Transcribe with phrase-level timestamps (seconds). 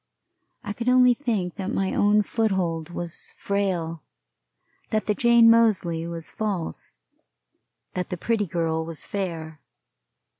[0.63, 4.01] I could only think that my own foothold was frail,
[4.89, 6.93] that the Jane Moseley was false,
[7.93, 9.61] that the Pretty Girl was fair.